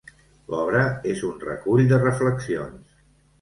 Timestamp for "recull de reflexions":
1.43-2.99